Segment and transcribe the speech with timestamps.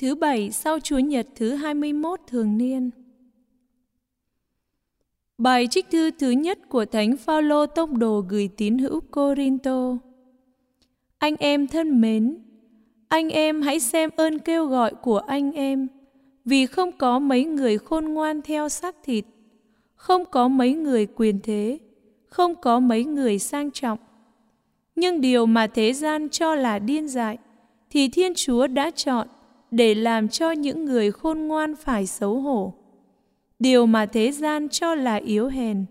[0.00, 2.90] Thứ bảy sau Chúa Nhật thứ 21 thường niên.
[5.38, 9.96] Bài trích thư thứ nhất của Thánh Phaolô tông đồ gửi tín hữu Corinto.
[11.18, 12.38] Anh em thân mến,
[13.08, 15.88] anh em hãy xem ơn kêu gọi của anh em,
[16.44, 19.24] vì không có mấy người khôn ngoan theo xác thịt,
[19.94, 21.78] không có mấy người quyền thế,
[22.26, 23.98] không có mấy người sang trọng.
[24.94, 27.38] Nhưng điều mà thế gian cho là điên dại,
[27.90, 29.28] thì Thiên Chúa đã chọn
[29.70, 32.74] để làm cho những người khôn ngoan phải xấu hổ.
[33.58, 35.84] Điều mà thế gian cho là yếu hèn,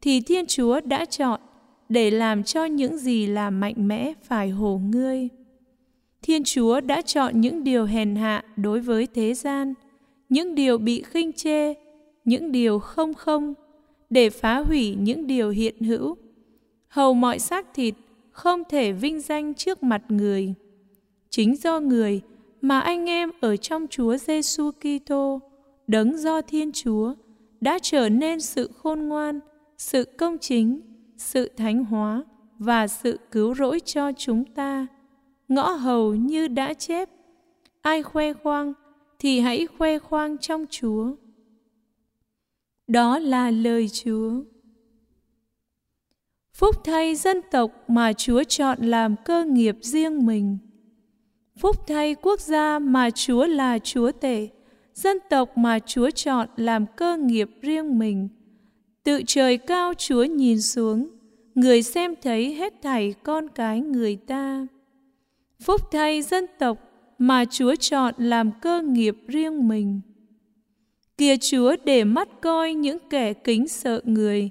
[0.00, 1.40] thì Thiên Chúa đã chọn
[1.88, 5.28] để làm cho những gì là mạnh mẽ phải hổ ngươi.
[6.22, 9.74] Thiên Chúa đã chọn những điều hèn hạ đối với thế gian,
[10.28, 11.74] những điều bị khinh chê,
[12.24, 13.54] những điều không không,
[14.10, 16.16] để phá hủy những điều hiện hữu.
[16.88, 17.94] Hầu mọi xác thịt
[18.30, 20.54] không thể vinh danh trước mặt người.
[21.30, 22.20] Chính do người
[22.64, 25.40] mà anh em ở trong Chúa Giêsu Kitô,
[25.86, 27.14] đấng do Thiên Chúa,
[27.60, 29.40] đã trở nên sự khôn ngoan,
[29.78, 30.80] sự công chính,
[31.16, 32.24] sự thánh hóa
[32.58, 34.86] và sự cứu rỗi cho chúng ta.
[35.48, 37.10] Ngõ hầu như đã chép,
[37.82, 38.72] ai khoe khoang
[39.18, 41.12] thì hãy khoe khoang trong Chúa.
[42.86, 44.32] Đó là lời Chúa.
[46.54, 50.58] Phúc thay dân tộc mà Chúa chọn làm cơ nghiệp riêng mình.
[51.58, 54.48] Phúc thay quốc gia mà Chúa là Chúa tể,
[54.94, 58.28] dân tộc mà Chúa chọn làm cơ nghiệp riêng mình.
[59.04, 61.08] Tự trời cao Chúa nhìn xuống,
[61.54, 64.66] người xem thấy hết thảy con cái người ta.
[65.62, 66.78] Phúc thay dân tộc
[67.18, 70.00] mà Chúa chọn làm cơ nghiệp riêng mình.
[71.18, 74.50] Kìa Chúa để mắt coi những kẻ kính sợ người,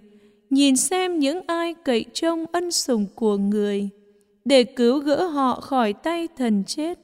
[0.49, 3.89] nhìn xem những ai cậy trông ân sủng của người
[4.45, 6.99] để cứu gỡ họ khỏi tay thần chết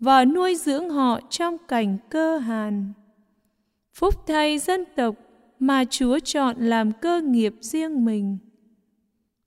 [0.00, 2.92] và nuôi dưỡng họ trong cảnh cơ hàn.
[3.94, 5.14] Phúc thay dân tộc
[5.58, 8.38] mà Chúa chọn làm cơ nghiệp riêng mình.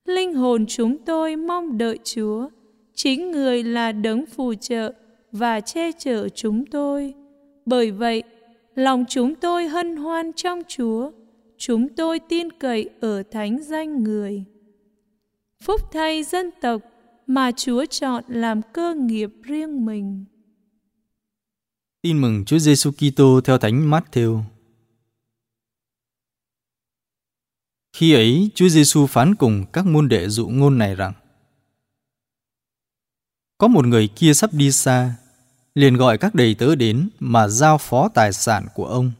[0.05, 2.49] Linh hồn chúng tôi mong đợi Chúa,
[2.95, 4.93] chính người là đấng phù trợ
[5.31, 7.13] và che chở chúng tôi.
[7.65, 8.23] Bởi vậy,
[8.75, 11.11] lòng chúng tôi hân hoan trong Chúa,
[11.57, 14.43] chúng tôi tin cậy ở thánh danh người.
[15.63, 16.81] Phúc thay dân tộc
[17.33, 20.25] mà Chúa chọn làm cơ nghiệp riêng mình.
[22.01, 24.43] Tin mừng Chúa Giêsu Kitô theo Thánh Matthew.
[27.93, 31.13] Khi ấy, Chúa Giêsu phán cùng các môn đệ dụ ngôn này rằng:
[33.57, 35.15] Có một người kia sắp đi xa,
[35.75, 39.11] liền gọi các đầy tớ đến mà giao phó tài sản của ông.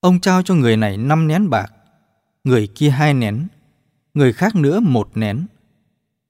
[0.00, 1.72] Ông trao cho người này năm nén bạc,
[2.44, 3.46] người kia hai nén,
[4.14, 5.46] người khác nữa một nén,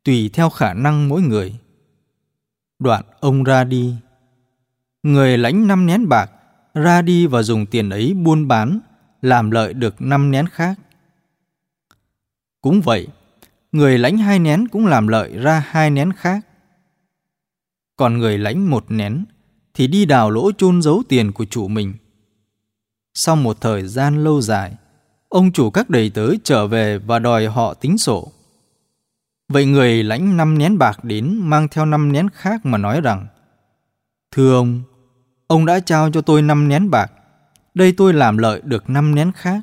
[0.08, 1.54] tùy theo khả năng mỗi người.
[2.78, 3.94] Đoạn ông ra đi.
[5.02, 6.30] Người lãnh năm nén bạc
[6.74, 8.80] ra đi và dùng tiền ấy buôn bán,
[9.22, 10.78] làm lợi được năm nén khác.
[12.60, 13.08] Cũng vậy,
[13.72, 16.46] người lãnh hai nén cũng làm lợi ra hai nén khác.
[17.96, 19.24] Còn người lãnh một nén
[19.74, 21.94] thì đi đào lỗ chôn giấu tiền của chủ mình.
[23.14, 24.74] Sau một thời gian lâu dài,
[25.28, 28.32] ông chủ các đầy tớ trở về và đòi họ tính sổ.
[29.48, 33.26] Vậy người lãnh năm nén bạc đến mang theo năm nén khác mà nói rằng
[34.30, 34.82] Thưa ông,
[35.46, 37.12] ông đã trao cho tôi năm nén bạc,
[37.74, 39.60] đây tôi làm lợi được năm nén khác.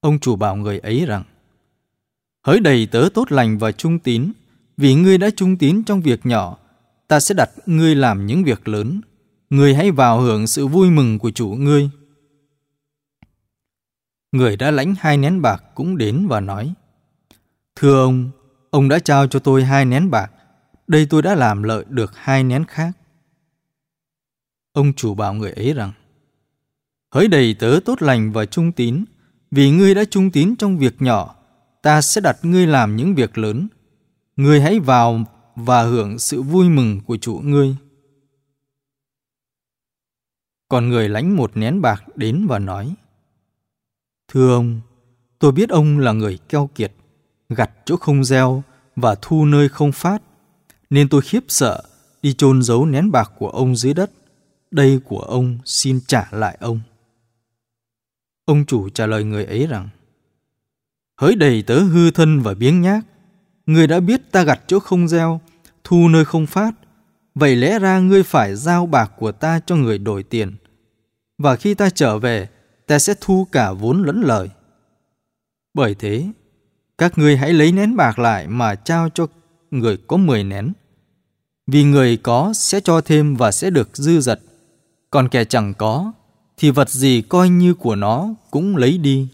[0.00, 1.22] Ông chủ bảo người ấy rằng
[2.46, 4.32] Hỡi đầy tớ tốt lành và trung tín,
[4.76, 6.56] vì ngươi đã trung tín trong việc nhỏ,
[7.08, 9.00] ta sẽ đặt ngươi làm những việc lớn.
[9.50, 11.90] Ngươi hãy vào hưởng sự vui mừng của chủ ngươi.
[14.32, 16.74] Người đã lãnh hai nén bạc cũng đến và nói,
[17.76, 18.30] Thưa ông,
[18.74, 20.32] ông đã trao cho tôi hai nén bạc,
[20.86, 22.92] đây tôi đã làm lợi được hai nén khác.
[24.72, 25.92] Ông chủ bảo người ấy rằng,
[27.10, 29.04] Hỡi đầy tớ tốt lành và trung tín,
[29.50, 31.34] vì ngươi đã trung tín trong việc nhỏ,
[31.82, 33.68] ta sẽ đặt ngươi làm những việc lớn.
[34.36, 35.24] Ngươi hãy vào
[35.56, 37.76] và hưởng sự vui mừng của chủ ngươi.
[40.68, 42.94] Còn người lãnh một nén bạc đến và nói,
[44.28, 44.80] Thưa ông,
[45.38, 46.92] tôi biết ông là người keo kiệt,
[47.48, 48.62] gặt chỗ không gieo
[48.96, 50.22] và thu nơi không phát,
[50.90, 51.82] nên tôi khiếp sợ
[52.22, 54.10] đi chôn giấu nén bạc của ông dưới đất.
[54.70, 56.80] Đây của ông xin trả lại ông.
[58.44, 59.88] Ông chủ trả lời người ấy rằng,
[61.16, 63.06] hỡi đầy tớ hư thân và biếng nhác,
[63.66, 65.40] người đã biết ta gặt chỗ không gieo,
[65.84, 66.72] thu nơi không phát,
[67.34, 70.56] vậy lẽ ra ngươi phải giao bạc của ta cho người đổi tiền.
[71.38, 72.48] Và khi ta trở về,
[72.86, 74.50] ta sẽ thu cả vốn lẫn lời.
[75.74, 76.28] Bởi thế,
[76.98, 79.26] các ngươi hãy lấy nén bạc lại mà trao cho
[79.70, 80.72] người có mười nén.
[81.66, 84.40] Vì người có sẽ cho thêm và sẽ được dư dật,
[85.10, 86.12] còn kẻ chẳng có
[86.56, 89.28] thì vật gì coi như của nó cũng lấy đi.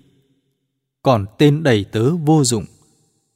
[1.03, 2.65] Còn tên đầy tớ vô dụng,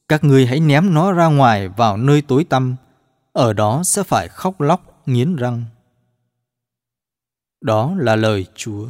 [0.09, 2.77] các ngươi hãy ném nó ra ngoài vào nơi tối tăm,
[3.33, 5.65] ở đó sẽ phải khóc lóc nghiến răng.
[7.61, 8.87] Đó là lời Chúa.